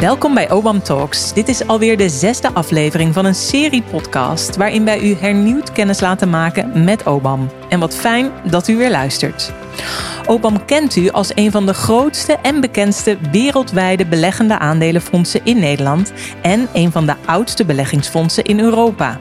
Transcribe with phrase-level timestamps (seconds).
[0.00, 1.32] Welkom bij Obam Talks.
[1.32, 6.00] Dit is alweer de zesde aflevering van een serie podcast waarin wij u hernieuwd kennis
[6.00, 7.50] laten maken met Obam.
[7.68, 9.52] En wat fijn dat u weer luistert.
[10.26, 16.12] Obam kent u als een van de grootste en bekendste wereldwijde beleggende aandelenfondsen in Nederland
[16.42, 19.18] en een van de oudste beleggingsfondsen in Europa.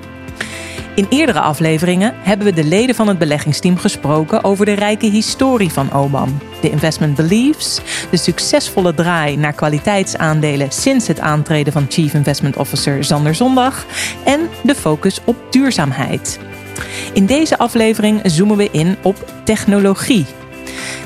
[0.95, 5.71] In eerdere afleveringen hebben we de leden van het beleggingsteam gesproken over de rijke historie
[5.71, 7.81] van OBAM, de investment beliefs,
[8.11, 13.85] de succesvolle draai naar kwaliteitsaandelen sinds het aantreden van Chief Investment Officer Zander Zondag
[14.25, 16.39] en de focus op duurzaamheid.
[17.13, 20.25] In deze aflevering zoomen we in op technologie.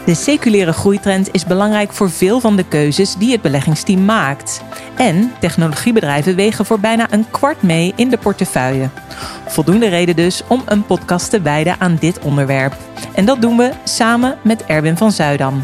[0.05, 4.61] De seculiere groeitrend is belangrijk voor veel van de keuzes die het beleggingsteam maakt.
[4.95, 8.89] En technologiebedrijven wegen voor bijna een kwart mee in de portefeuille.
[9.47, 12.75] Voldoende reden dus om een podcast te wijden aan dit onderwerp.
[13.13, 15.63] En dat doen we samen met Erwin van Zuidam.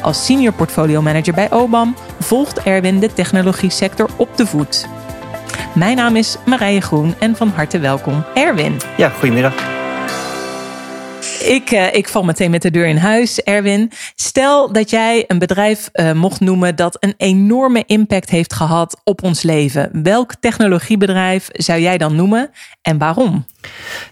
[0.00, 4.86] Als senior portfolio manager bij OBAM volgt Erwin de technologie sector op de voet.
[5.74, 8.76] Mijn naam is Marije Groen en van harte welkom Erwin.
[8.96, 9.75] Ja, goedemiddag.
[11.46, 13.92] Ik, uh, ik val meteen met de deur in huis, Erwin.
[14.14, 19.22] Stel dat jij een bedrijf uh, mocht noemen dat een enorme impact heeft gehad op
[19.22, 19.90] ons leven.
[20.02, 22.50] Welk technologiebedrijf zou jij dan noemen
[22.82, 23.44] en waarom?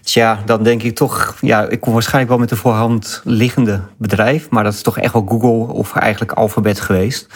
[0.01, 4.49] Tja, dan denk ik toch, ja, ik kom waarschijnlijk wel met de voorhand liggende bedrijf,
[4.49, 7.27] maar dat is toch echt wel Google of eigenlijk Alphabet geweest.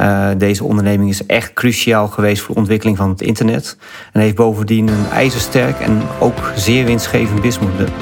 [0.00, 3.76] Uh, deze onderneming is echt cruciaal geweest voor de ontwikkeling van het internet.
[4.12, 7.40] En heeft bovendien een ijzersterk en ook zeer winstgevend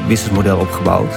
[0.09, 1.15] businessmodel opgebouwd.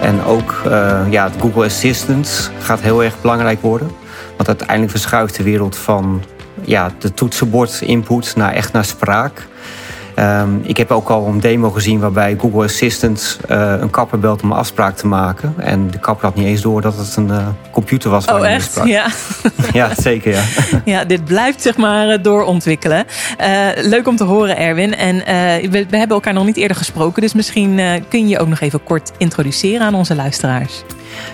[0.00, 3.90] En ook uh, ja, het Google Assistant gaat heel erg belangrijk worden.
[4.36, 6.22] Want uiteindelijk verschuift de wereld van
[6.64, 9.46] ja, de toetsenbord input naar echt naar spraak.
[10.20, 14.42] Um, ik heb ook al een demo gezien waarbij Google Assistant uh, een kapper belt
[14.42, 15.54] om een afspraak te maken.
[15.56, 18.26] En de kapper had niet eens door dat het een uh, computer was.
[18.26, 18.80] Oh, echt?
[18.84, 19.06] Ja.
[19.72, 20.32] ja, zeker.
[20.32, 20.42] Ja.
[20.84, 23.04] ja, dit blijft zeg maar eh, doorontwikkelen.
[23.40, 24.96] Uh, leuk om te horen, Erwin.
[24.96, 25.16] En
[25.70, 27.22] we, we, hebben elkaar nog niet eerder gesproken.
[27.22, 30.82] Dus misschien kun je je ook nog even kort introduceren aan onze luisteraars.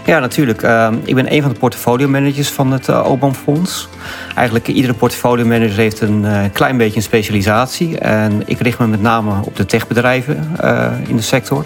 [0.05, 0.63] Ja, natuurlijk.
[0.63, 3.89] Uh, ik ben een van de portfolio managers van het uh, Fonds.
[4.35, 7.99] Eigenlijk iedere portfolio manager heeft een uh, klein beetje een specialisatie.
[7.99, 10.57] En ik richt me met name op de techbedrijven
[11.07, 11.65] in de sector.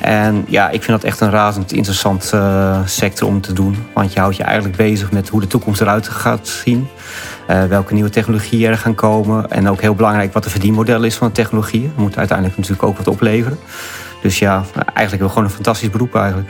[0.00, 2.32] En ja, ik vind dat echt een razend interessant
[2.84, 3.76] sector om te doen.
[3.94, 6.88] Want je houdt je eigenlijk bezig met hoe de toekomst eruit gaat zien.
[7.68, 9.50] welke nieuwe technologieën er gaan komen.
[9.50, 11.92] En ook heel belangrijk wat de verdienmodel is van de technologieën.
[11.96, 13.58] Moet uiteindelijk natuurlijk ook wat opleveren.
[14.24, 16.48] Dus ja, eigenlijk hebben we gewoon een fantastisch beroep eigenlijk.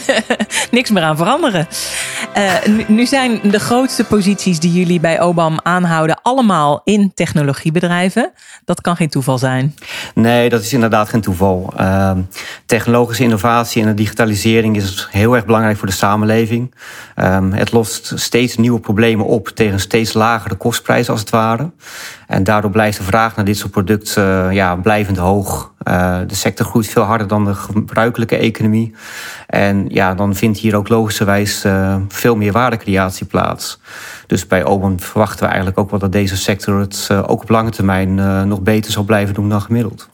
[0.70, 1.66] Niks meer aan veranderen.
[2.36, 8.32] Uh, nu, zijn de grootste posities die jullie bij Obam aanhouden allemaal in technologiebedrijven.
[8.64, 9.74] Dat kan geen toeval zijn.
[10.14, 11.72] Nee, dat is inderdaad geen toeval.
[11.80, 12.12] Uh,
[12.66, 16.74] technologische innovatie en de digitalisering is heel erg belangrijk voor de samenleving.
[17.16, 21.70] Uh, het lost steeds nieuwe problemen op tegen steeds lagere kostprijzen als het ware.
[22.30, 25.72] En daardoor blijft de vraag naar dit soort producten uh, ja, blijvend hoog.
[25.88, 28.94] Uh, de sector groeit veel harder dan de gebruikelijke economie.
[29.50, 33.80] En ja, dan vindt hier ook logischerwijs uh, veel meer waardecreatie plaats.
[34.26, 37.48] Dus bij Oban verwachten we eigenlijk ook wel dat deze sector het uh, ook op
[37.48, 40.08] lange termijn uh, nog beter zal blijven doen dan gemiddeld.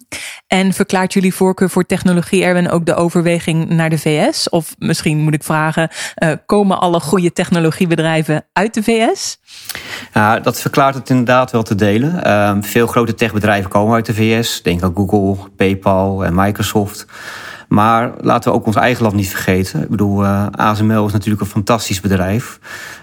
[0.47, 4.49] En verklaart jullie voorkeur voor technologie, Erwin, ook de overweging naar de VS?
[4.49, 5.91] Of misschien moet ik vragen,
[6.47, 9.39] komen alle goede technologiebedrijven uit de VS?
[10.13, 12.21] Ja, dat verklaart het inderdaad wel te delen.
[12.27, 14.63] Uh, veel grote techbedrijven komen uit de VS.
[14.63, 17.07] Denk aan Google, PayPal en Microsoft.
[17.69, 19.83] Maar laten we ook ons eigen land niet vergeten.
[19.83, 22.59] Ik bedoel, uh, ASML is natuurlijk een fantastisch bedrijf.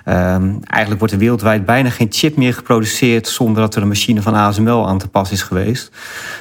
[0.05, 4.21] Um, eigenlijk wordt er wereldwijd bijna geen chip meer geproduceerd zonder dat er een machine
[4.21, 5.91] van ASML aan te pas is geweest.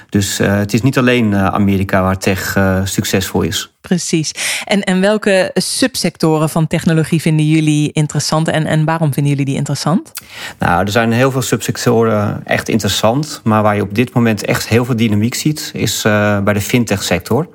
[0.09, 3.72] Dus uh, het is niet alleen uh, Amerika waar tech succesvol is.
[3.83, 4.33] Precies.
[4.65, 9.57] En, en welke subsectoren van technologie vinden jullie interessant en, en waarom vinden jullie die
[9.57, 10.13] interessant?
[10.59, 13.41] Nou, er zijn heel veel subsectoren echt interessant.
[13.45, 17.03] Maar waar je op dit moment echt heel veel dynamiek ziet, is bij de fintech
[17.03, 17.49] sector.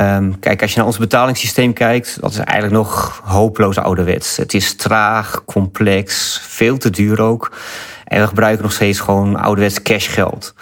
[0.00, 4.36] Um, kijk, als je naar ons betalingssysteem kijkt, dat is eigenlijk nog hopeloos ouderwets.
[4.36, 7.52] Het is traag, complex, veel te duur ook.
[8.04, 10.54] En we gebruiken nog steeds gewoon ouderwets cashgeld.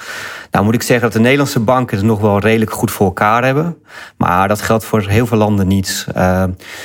[0.51, 3.45] Nou moet ik zeggen dat de Nederlandse banken het nog wel redelijk goed voor elkaar
[3.45, 3.77] hebben.
[4.17, 6.07] Maar dat geldt voor heel veel landen niet.
[6.17, 6.45] Uh,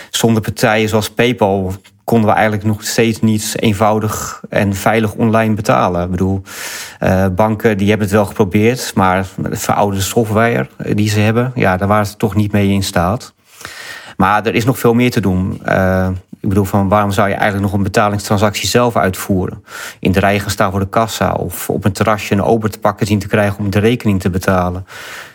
[0.09, 1.73] zonder partijen zoals PayPal
[2.03, 6.03] konden we eigenlijk nog steeds niet eenvoudig en veilig online betalen.
[6.03, 6.41] Ik bedoel,
[7.03, 11.77] uh, banken die hebben het wel geprobeerd, maar de verouderde software die ze hebben, ja,
[11.77, 13.33] daar waren ze toch niet mee in staat.
[14.17, 15.61] Maar er is nog veel meer te doen.
[15.65, 16.07] Uh,
[16.47, 19.63] ik bedoel, van waarom zou je eigenlijk nog een betalingstransactie zelf uitvoeren?
[19.99, 22.79] In de rij gaan staan voor de kassa of op een terrasje een ober te
[22.79, 24.85] pakken zien te krijgen om de rekening te betalen.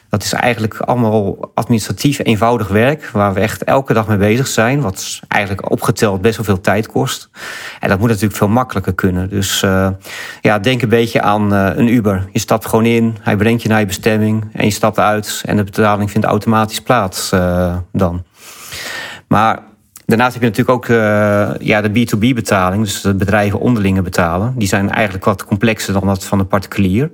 [0.08, 4.80] Dat is eigenlijk allemaal administratief eenvoudig werk, waar we echt elke dag mee bezig zijn.
[4.80, 7.30] Wat eigenlijk opgeteld best wel veel tijd kost.
[7.80, 9.28] En dat moet natuurlijk veel makkelijker kunnen.
[9.28, 9.88] Dus uh,
[10.40, 12.28] ja, denk een beetje aan uh, een Uber.
[12.32, 15.56] Je stapt gewoon in, hij brengt je naar je bestemming en je stapt uit en
[15.56, 18.24] de betaling vindt automatisch plaats uh, dan.
[19.28, 19.58] Maar
[20.12, 24.54] Daarnaast heb je natuurlijk ook uh, ja, de B2B-betaling, dus de bedrijven onderlinge betalen.
[24.56, 27.10] Die zijn eigenlijk wat complexer dan dat van de particulier.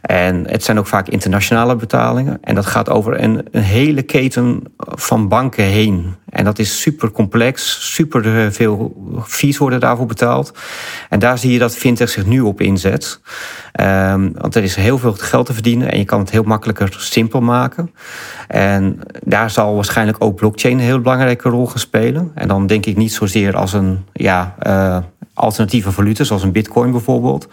[0.00, 2.38] En het zijn ook vaak internationale betalingen.
[2.40, 6.14] En dat gaat over een, een hele keten van banken heen.
[6.28, 8.96] En dat is super complex, super veel
[9.26, 10.52] fees worden daarvoor betaald.
[11.08, 13.20] En daar zie je dat fintech zich nu op inzet.
[13.80, 16.96] Um, want er is heel veel geld te verdienen en je kan het heel makkelijker
[16.98, 17.90] simpel maken.
[18.48, 22.23] En daar zal waarschijnlijk ook blockchain een heel belangrijke rol gaan spelen.
[22.34, 24.98] En dan denk ik niet zozeer als een ja, uh,
[25.34, 27.48] alternatieve valuta, zoals een bitcoin bijvoorbeeld.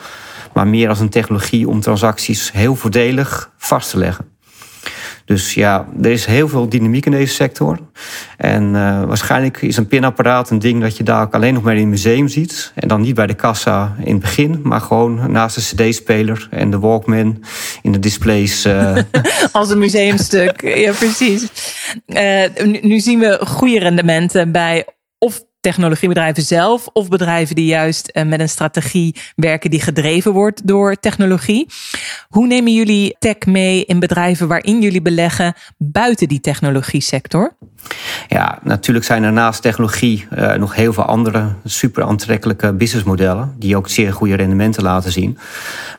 [0.54, 4.31] Maar meer als een technologie om transacties heel voordelig vast te leggen.
[5.32, 7.80] Dus ja, er is heel veel dynamiek in deze sector.
[8.38, 11.76] En uh, waarschijnlijk is een pinapparaat een ding dat je daar ook alleen nog maar
[11.76, 12.72] in een museum ziet.
[12.76, 16.72] En dan niet bij de kassa in het begin, maar gewoon naast de CD-speler en
[16.72, 17.44] de Walkman
[17.82, 18.66] in de displays.
[18.66, 18.98] Uh...
[19.52, 21.48] Als een museumstuk, ja precies.
[22.08, 24.86] Uh, nu, nu zien we goede rendementen bij
[25.18, 30.68] of technologiebedrijven zelf of bedrijven die juist eh, met een strategie werken die gedreven wordt
[30.68, 31.68] door technologie.
[32.30, 37.56] Hoe nemen jullie tech mee in bedrijven waarin jullie beleggen buiten die technologie sector?
[38.28, 43.78] Ja, natuurlijk zijn er naast technologie uh, nog heel veel andere super aantrekkelijke businessmodellen die
[43.78, 45.38] ook zeer goede rendementen laten zien.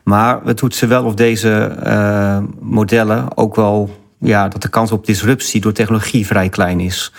[0.02, 5.06] Maar we toetsen wel of deze uh, modellen ook wel ja, dat de kans op
[5.06, 7.12] disruptie door technologie vrij klein is.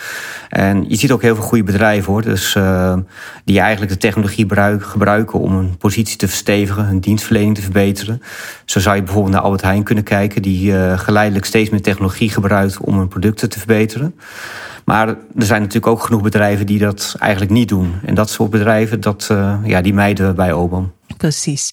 [0.48, 2.96] En je ziet ook heel veel goede bedrijven hoor, dus, uh,
[3.44, 4.46] die eigenlijk de technologie
[4.80, 8.22] gebruiken om een positie te verstevigen, hun dienstverlening te verbeteren.
[8.64, 12.30] Zo zou je bijvoorbeeld naar Albert Heijn kunnen kijken, die uh, geleidelijk steeds meer technologie
[12.30, 14.14] gebruikt om hun producten te verbeteren.
[14.84, 17.94] Maar er zijn natuurlijk ook genoeg bedrijven die dat eigenlijk niet doen.
[18.04, 20.92] En dat soort bedrijven, dat, uh, ja, die mijden we bij Obam.
[21.24, 21.70] Precies.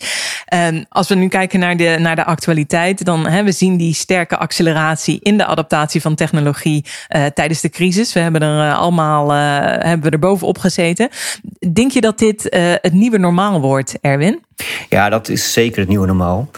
[0.54, 3.94] Um, als we nu kijken naar de, naar de actualiteit, dan hebben we zien die
[3.94, 8.14] sterke acceleratie in de adaptatie van technologie uh, tijdens de crisis.
[8.14, 11.10] We hebben er uh, allemaal uh, hebben we er bovenop gezeten.
[11.74, 12.44] Denk je dat dit
[12.82, 14.44] het nieuwe normaal wordt, Erwin?
[14.90, 16.50] Ja, dat is zeker het nieuwe normaal.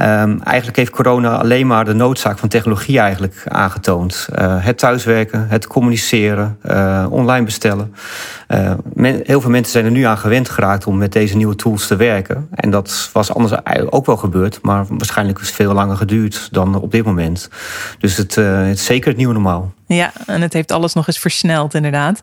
[0.00, 4.28] Um, eigenlijk heeft corona alleen maar de noodzaak van technologie eigenlijk aangetoond.
[4.38, 7.94] Uh, het thuiswerken, het communiceren, uh, online bestellen.
[8.92, 11.86] Men, heel veel mensen zijn er nu aan gewend geraakt om met deze nieuwe tools
[11.86, 12.48] te werken.
[12.54, 13.52] En dat was anders
[13.90, 17.48] ook wel gebeurd, maar waarschijnlijk is het veel langer geduurd dan op dit moment.
[17.98, 19.72] Dus het, het is zeker het nieuwe normaal.
[19.86, 22.20] Ja, en het heeft alles nog eens versneld, inderdaad.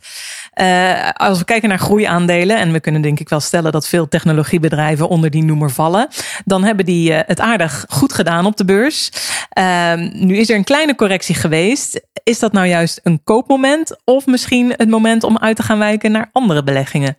[0.61, 4.07] Uh, als we kijken naar groeiaandelen, en we kunnen denk ik wel stellen dat veel
[4.07, 6.07] technologiebedrijven onder die noemer vallen,
[6.45, 9.11] dan hebben die uh, het aardig goed gedaan op de beurs.
[9.57, 12.01] Uh, nu is er een kleine correctie geweest.
[12.23, 16.11] Is dat nou juist een koopmoment of misschien het moment om uit te gaan wijken
[16.11, 17.17] naar andere beleggingen?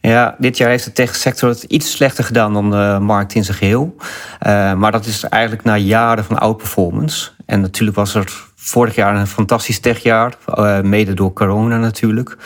[0.00, 3.56] Ja, dit jaar heeft de techsector het iets slechter gedaan dan de markt in zijn
[3.56, 3.94] geheel.
[3.98, 7.30] Uh, maar dat is eigenlijk na jaren van outperformance.
[7.50, 10.34] En natuurlijk was er vorig jaar een fantastisch techjaar.
[10.54, 12.36] Uh, mede door corona natuurlijk.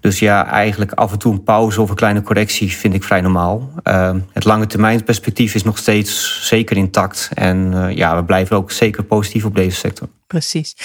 [0.00, 3.20] Dus ja, eigenlijk af en toe een pauze of een kleine correctie vind ik vrij
[3.20, 3.70] normaal.
[3.84, 7.30] Uh, het lange termijn perspectief is nog steeds zeker intact.
[7.34, 10.08] En uh, ja, we blijven ook zeker positief op deze sector.
[10.26, 10.76] Precies.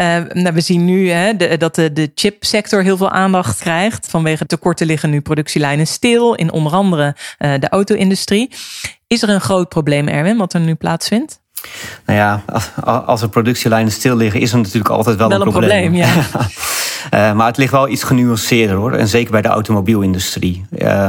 [0.00, 4.06] Uh, nou, we zien nu hè, dat de, de chipsector heel veel aandacht krijgt.
[4.10, 8.50] Vanwege tekorten liggen nu productielijnen stil in onder andere de auto-industrie.
[9.06, 11.42] Is er een groot probleem, Erwin, wat er nu plaatsvindt?
[12.06, 12.42] Nou ja,
[13.06, 15.92] als er productielijnen stil liggen, is er natuurlijk altijd wel, wel een, een probleem.
[15.92, 15.94] probleem
[17.10, 17.30] ja.
[17.30, 18.92] uh, maar het ligt wel iets genuanceerder hoor.
[18.92, 20.66] En zeker bij de automobielindustrie.
[20.70, 21.08] Uh,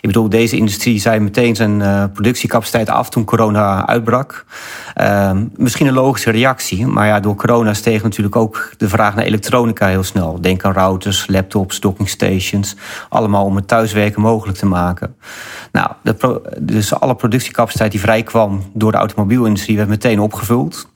[0.00, 4.44] ik bedoel, deze industrie zei meteen zijn uh, productiecapaciteit af toen corona uitbrak.
[5.56, 6.86] misschien een logische reactie.
[6.86, 10.40] Maar ja, door corona steeg natuurlijk ook de vraag naar elektronica heel snel.
[10.40, 12.76] Denk aan routers, laptops, docking stations.
[13.08, 15.14] Allemaal om het thuiswerken mogelijk te maken.
[15.72, 20.90] Nou, de dus alle productiecapaciteit die vrijkwam door de automobielindustrie werd meteen opgevuld.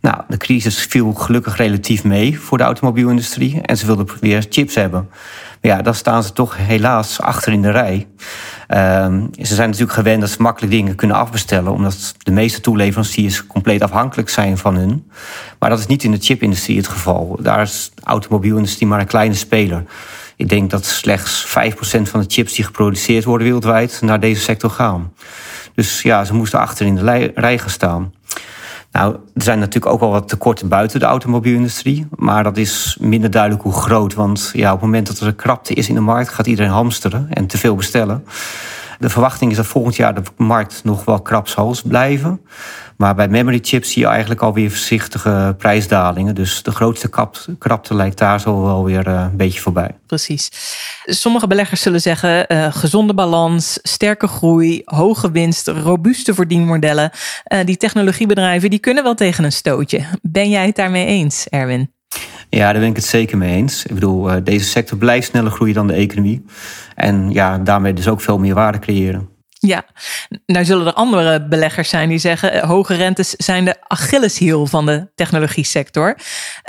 [0.00, 4.74] Nou, de crisis viel gelukkig relatief mee voor de automobielindustrie en ze wilden weer chips
[4.74, 5.08] hebben.
[5.60, 8.06] Maar ja, dan staan ze toch helaas achter in de rij.
[8.68, 13.46] Um, ze zijn natuurlijk gewend dat ze makkelijk dingen kunnen afbestellen, omdat de meeste toeleveranciers
[13.46, 15.10] compleet afhankelijk zijn van hun.
[15.58, 17.38] Maar dat is niet in de chipindustrie het geval.
[17.40, 19.84] Daar is de automobielindustrie maar een kleine speler.
[20.36, 21.50] Ik denk dat slechts 5%
[22.02, 25.12] van de chips die geproduceerd worden wereldwijd naar deze sector gaan.
[25.74, 28.12] Dus ja, ze moesten achter in de rij gaan staan.
[28.92, 32.06] Nou, er zijn natuurlijk ook wel wat tekorten buiten de automobielindustrie.
[32.16, 34.14] Maar dat is minder duidelijk hoe groot.
[34.14, 36.70] Want ja, op het moment dat er een krapte is in de markt, gaat iedereen
[36.70, 38.24] hamsteren en te veel bestellen.
[38.98, 42.40] De verwachting is dat volgend jaar de markt nog wel krap zal blijven.
[42.96, 46.34] Maar bij memory chips zie je eigenlijk alweer voorzichtige prijsdalingen.
[46.34, 47.08] Dus de grootste
[47.58, 49.98] krapte lijkt daar zo wel weer eh, een beetje voorbij.
[50.06, 50.50] Precies.
[51.04, 57.10] Sommige beleggers zullen zeggen: uh, gezonde balans, sterke groei, hoge winst, robuuste verdienmodellen.
[57.52, 60.04] Uh, die technologiebedrijven die kunnen wel tegen een stootje.
[60.22, 61.93] Ben jij het daarmee eens, Erwin?
[62.54, 63.86] Ja, daar ben ik het zeker mee eens.
[63.86, 66.44] Ik bedoel, deze sector blijft sneller groeien dan de economie.
[66.94, 69.28] En ja, daarmee dus ook veel meer waarde creëren.
[69.66, 69.84] Ja,
[70.46, 74.86] nou zullen er andere beleggers zijn die zeggen: eh, hoge rentes zijn de Achilleshiel van
[74.86, 76.16] de technologie sector.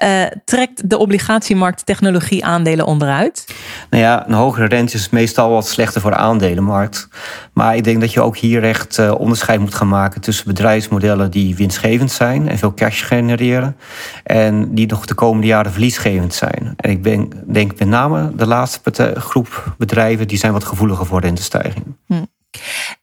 [0.03, 3.45] Uh, trekt de obligatiemarkt technologie aandelen onderuit?
[3.89, 7.07] Nou ja, een hogere rente is meestal wat slechter voor de aandelenmarkt.
[7.53, 11.31] Maar ik denk dat je ook hier echt uh, onderscheid moet gaan maken tussen bedrijfsmodellen
[11.31, 13.77] die winstgevend zijn en veel cash genereren.
[14.23, 16.73] En die nog de komende jaren verliesgevend zijn.
[16.75, 21.21] En ik ben, denk met name de laatste groep bedrijven die zijn wat gevoeliger voor
[21.21, 21.97] rentestijgingen.
[22.05, 22.23] Hm.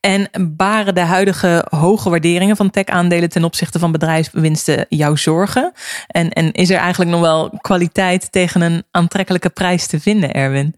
[0.03, 5.73] En baren de huidige hoge waarderingen van tech-aandelen ten opzichte van bedrijfswinsten jouw zorgen?
[6.07, 10.75] En, en is er eigenlijk nog wel kwaliteit tegen een aantrekkelijke prijs te vinden, Erwin?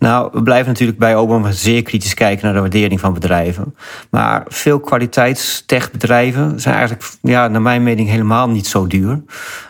[0.00, 3.74] Nou, we blijven natuurlijk bij Obama zeer kritisch kijken naar de waardering van bedrijven.
[4.10, 9.22] Maar veel kwaliteitstechbedrijven zijn eigenlijk, ja, naar mijn mening, helemaal niet zo duur.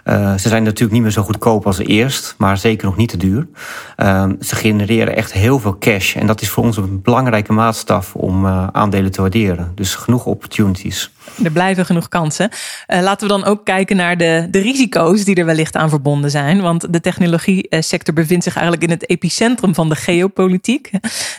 [0.04, 3.16] Uh, ze zijn natuurlijk niet meer zo goedkoop als eerst, maar zeker nog niet te
[3.16, 3.48] duur.
[3.96, 6.16] Uh, ze genereren echt heel veel cash.
[6.16, 9.72] En dat is voor ons een belangrijke maatstaf om uh, aandelen te waarderen.
[9.74, 11.10] Dus genoeg opportunities.
[11.44, 12.50] Er blijven genoeg kansen.
[12.88, 16.30] Uh, laten we dan ook kijken naar de, de risico's die er wellicht aan verbonden
[16.30, 16.60] zijn.
[16.60, 20.90] Want de technologie sector bevindt zich eigenlijk in het epicentrum van de geopolitiek.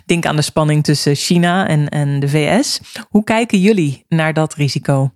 [0.06, 2.80] Denk aan de spanning tussen China en, en de VS.
[3.10, 5.12] Hoe kijken jullie naar dat risico?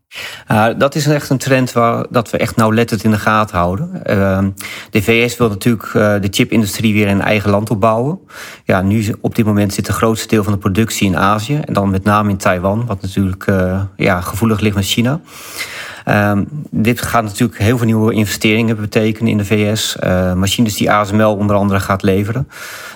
[0.52, 4.02] Uh, dat is echt een trend waar dat we echt nauwlettend in de gaten houden.
[4.06, 4.44] Uh,
[4.90, 8.20] de VS wil natuurlijk uh, de chipindustrie weer in eigen land opbouwen.
[8.64, 11.74] Ja, nu op dit moment zit de grootste deel van de productie in Azië en
[11.74, 15.22] dan met name in Taiwan, wat natuurlijk uh, ja, gevoelig ligt met China.
[16.10, 19.98] Um, dit gaat natuurlijk heel veel nieuwe investeringen betekenen in de VS.
[20.04, 22.48] Uh, machines die ASML onder andere gaat leveren.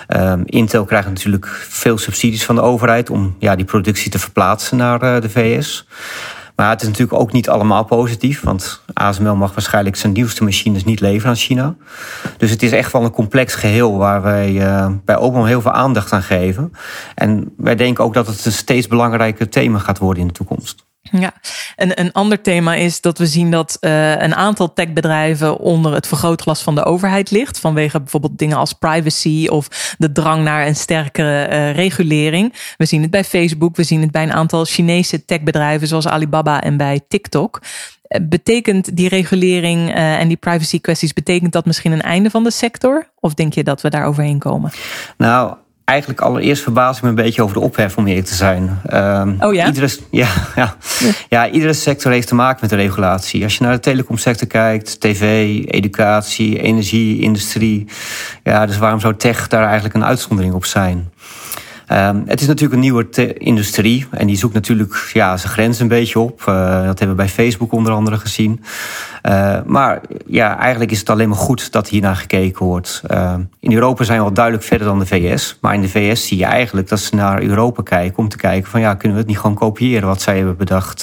[0.08, 4.76] Um, Intel krijgt natuurlijk veel subsidies van de overheid om ja, die productie te verplaatsen
[4.76, 5.86] naar uh, de VS.
[6.56, 10.84] Maar het is natuurlijk ook niet allemaal positief, want ASML mag waarschijnlijk zijn nieuwste machines
[10.84, 11.76] niet leveren aan China.
[12.36, 15.72] Dus het is echt wel een complex geheel waar wij uh, bij Obama heel veel
[15.72, 16.72] aandacht aan geven.
[17.14, 20.88] En wij denken ook dat het een steeds belangrijker thema gaat worden in de toekomst.
[21.02, 21.32] Ja,
[21.76, 26.06] en een ander thema is dat we zien dat uh, een aantal techbedrijven onder het
[26.06, 27.58] vergrootglas van de overheid ligt.
[27.58, 32.54] Vanwege bijvoorbeeld dingen als privacy of de drang naar een sterkere uh, regulering.
[32.76, 36.60] We zien het bij Facebook, we zien het bij een aantal Chinese techbedrijven zoals Alibaba
[36.60, 37.60] en bij TikTok.
[38.02, 42.50] Eh, betekent die regulering en die privacy kwesties, betekent dat misschien een einde van de
[42.50, 43.10] sector?
[43.20, 44.70] Of denk je dat we daar overheen komen?
[45.16, 45.54] Nou,
[45.90, 48.80] eigenlijk allereerst verbaas ik me een beetje over de ophef, om eerlijk te zijn.
[48.92, 49.66] Um, oh ja?
[49.66, 50.76] Iedere, ja, ja,
[51.28, 53.42] ja, iedere sector heeft te maken met de regulatie.
[53.42, 57.86] Als je naar de telecomsector kijkt, tv, educatie, energie, industrie.
[58.42, 61.10] Ja, dus waarom zou tech daar eigenlijk een uitzondering op zijn?
[61.92, 65.88] Um, het is natuurlijk een nieuwe industrie en die zoekt natuurlijk ja, zijn grens een
[65.88, 66.40] beetje op.
[66.40, 66.46] Uh,
[66.84, 68.62] dat hebben we bij Facebook onder andere gezien.
[69.22, 73.02] Uh, maar ja, eigenlijk is het alleen maar goed dat hier naar gekeken wordt.
[73.10, 75.58] Uh, in Europa zijn we al duidelijk verder dan de VS.
[75.60, 78.70] Maar in de VS zie je eigenlijk dat ze naar Europa kijken om te kijken
[78.70, 81.02] van ja, kunnen we het niet gewoon kopiëren wat zij hebben bedacht.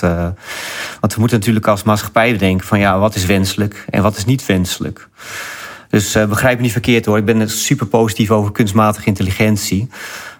[0.99, 4.25] want we moeten natuurlijk als maatschappij bedenken van ja, wat is wenselijk en wat is
[4.25, 5.07] niet wenselijk.
[5.89, 7.17] Dus begrijp me niet verkeerd hoor.
[7.17, 9.89] Ik ben super positief over kunstmatige intelligentie.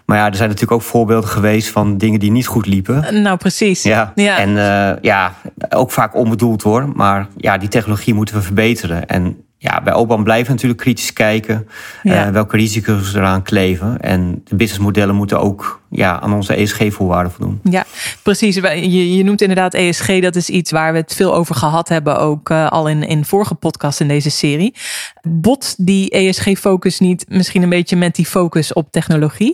[0.07, 3.21] Maar ja, er zijn natuurlijk ook voorbeelden geweest van dingen die niet goed liepen.
[3.21, 3.83] Nou, precies.
[3.83, 4.11] Ja.
[4.15, 4.37] ja.
[4.37, 5.33] En uh, ja,
[5.69, 6.89] ook vaak onbedoeld hoor.
[6.95, 9.07] Maar ja, die technologie moeten we verbeteren.
[9.07, 11.67] En ja, bij Oban blijven natuurlijk kritisch kijken
[12.03, 12.27] ja.
[12.27, 14.01] uh, welke risico's eraan kleven.
[14.01, 17.59] En de businessmodellen moeten ook ja, aan onze ESG-voorwaarden voldoen.
[17.63, 17.85] Ja,
[18.23, 18.55] precies.
[18.55, 22.19] Je, je noemt inderdaad ESG, dat is iets waar we het veel over gehad hebben,
[22.19, 24.73] ook uh, al in, in vorige podcast in deze serie.
[25.21, 29.53] Bot die ESG-focus niet misschien een beetje met die focus op technologie?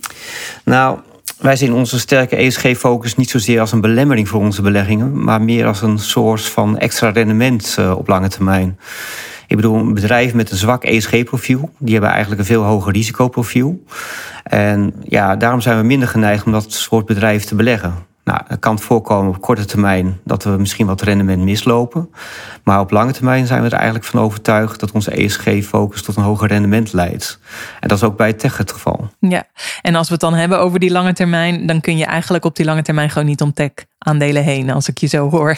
[0.66, 1.00] Nou,
[1.40, 5.68] wij zien onze sterke ESG-focus niet zozeer als een belemmering voor onze beleggingen, maar meer
[5.68, 8.78] als een source van extra rendement uh, op lange termijn.
[9.48, 13.84] Ik bedoel, een bedrijf met een zwak ESG-profiel, die hebben eigenlijk een veel hoger risicoprofiel.
[14.44, 17.94] En ja, daarom zijn we minder geneigd om dat soort bedrijven te beleggen.
[18.24, 22.10] Nou, het kan voorkomen op korte termijn dat we misschien wat rendement mislopen.
[22.64, 26.24] Maar op lange termijn zijn we er eigenlijk van overtuigd dat onze ESG-focus tot een
[26.24, 27.40] hoger rendement leidt.
[27.80, 29.10] En dat is ook bij tech het geval.
[29.20, 29.44] Ja,
[29.82, 32.56] en als we het dan hebben over die lange termijn, dan kun je eigenlijk op
[32.56, 35.58] die lange termijn gewoon niet om tech aandelen heen, als ik je zo hoor.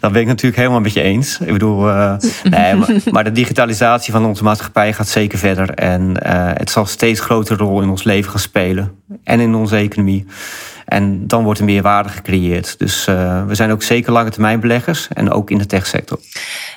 [0.00, 1.38] dat ben ik natuurlijk helemaal met je eens.
[1.40, 2.14] Ik bedoel, uh,
[2.50, 5.70] nee, maar, maar, de digitalisatie van onze maatschappij gaat zeker verder.
[5.70, 8.92] En uh, het zal steeds grotere rol in ons leven gaan spelen.
[9.24, 10.26] En in onze economie.
[10.86, 12.78] En dan wordt er meer waarde gecreëerd.
[12.78, 15.08] Dus uh, we zijn ook zeker lange termijn beleggers.
[15.08, 16.18] En ook in de techsector.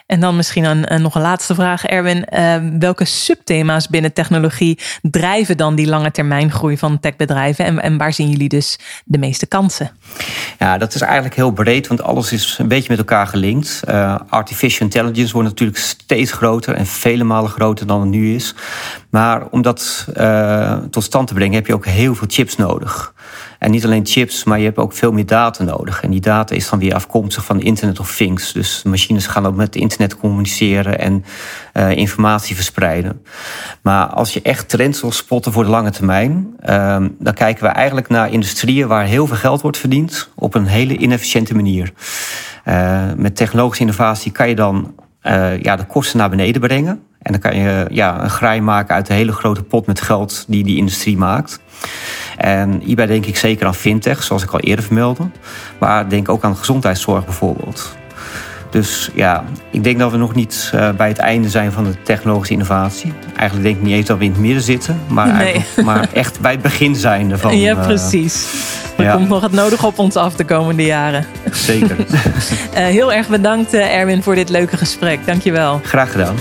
[0.06, 2.26] En dan misschien een, een, nog een laatste vraag, Erwin.
[2.34, 7.66] Uh, welke subthema's binnen technologie drijven dan die lange termijn groei van techbedrijven?
[7.66, 9.92] En, en waar zien jullie dus de meeste kansen?
[10.60, 13.82] Ja, dat is eigenlijk heel breed, want alles is een beetje met elkaar gelinkt.
[13.90, 18.56] Uh, artificial intelligence wordt natuurlijk steeds groter en vele malen groter dan het nu is.
[19.10, 20.08] Maar om dat
[20.90, 23.14] tot stand te brengen heb je ook heel veel chips nodig.
[23.60, 26.02] En niet alleen chips, maar je hebt ook veel meer data nodig.
[26.04, 28.54] En die data is dan weer afkomstig van Internet of Things.
[28.54, 31.26] Dus machines gaan ook met internet communiceren en
[31.74, 33.22] uh, informatie verspreiden.
[33.82, 37.70] Maar als je echt trends wil spotten voor de lange termijn, uh, dan kijken we
[37.70, 41.92] eigenlijk naar industrieën waar heel veel geld wordt verdiend op een hele inefficiënte manier.
[42.66, 47.04] Uh, met technologische innovatie kan je dan uh, ja, de kosten naar beneden brengen.
[47.22, 50.46] En dan kan je ja, een graai maken uit een hele grote pot met geld
[50.48, 51.60] die die industrie maakt.
[52.38, 55.24] En hierbij denk ik zeker aan fintech, zoals ik al eerder vermeldde.
[55.80, 57.98] Maar denk ook aan gezondheidszorg bijvoorbeeld.
[58.70, 62.02] Dus ja, ik denk dat we nog niet uh, bij het einde zijn van de
[62.02, 63.14] technologische innovatie.
[63.36, 65.66] Eigenlijk denk ik niet eens dat we in het midden zitten, maar, nee.
[65.84, 67.58] maar echt bij het begin zijn ervan.
[67.58, 68.54] Ja, precies.
[68.98, 69.14] Er ja.
[69.14, 71.26] komt nog het nodig op ons af de komende jaren.
[71.52, 71.96] Zeker.
[72.00, 72.06] uh,
[72.98, 75.26] heel erg bedankt, Erwin, voor dit leuke gesprek.
[75.26, 75.80] Dankjewel.
[75.84, 76.36] Graag gedaan.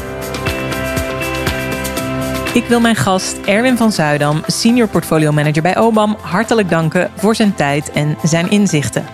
[2.58, 7.34] Ik wil mijn gast Erwin van Zuidam, Senior Portfolio Manager bij OBAM, hartelijk danken voor
[7.34, 9.04] zijn tijd en zijn inzichten.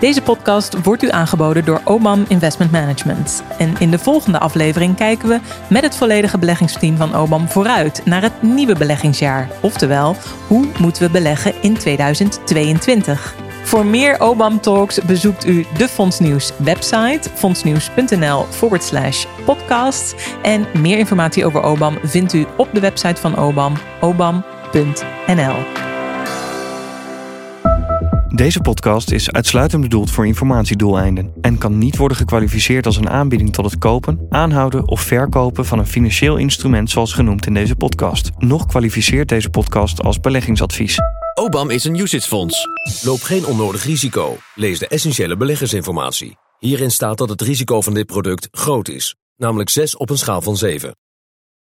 [0.00, 3.42] Deze podcast wordt u aangeboden door OBAM Investment Management.
[3.58, 8.22] En in de volgende aflevering kijken we met het volledige beleggingsteam van OBAM vooruit naar
[8.22, 9.48] het nieuwe beleggingsjaar.
[9.60, 10.16] Oftewel,
[10.46, 13.34] hoe moeten we beleggen in 2022?
[13.70, 18.46] Voor meer OBAM Talks bezoekt u de Fondsnieuws website fondsnieuws.nl
[19.44, 20.34] podcast.
[20.42, 25.54] En meer informatie over OBAM vindt u op de website van OBAM, obam.nl.
[28.28, 33.52] Deze podcast is uitsluitend bedoeld voor informatiedoeleinden en kan niet worden gekwalificeerd als een aanbieding
[33.52, 38.30] tot het kopen, aanhouden of verkopen van een financieel instrument zoals genoemd in deze podcast.
[38.38, 40.98] Nog kwalificeert deze podcast als beleggingsadvies.
[41.40, 42.68] OBAM is een UCITS-fonds.
[43.02, 44.36] Loop geen onnodig risico.
[44.54, 46.36] Lees de essentiële beleggersinformatie.
[46.58, 50.42] Hierin staat dat het risico van dit product groot is, namelijk 6 op een schaal
[50.42, 50.96] van 7.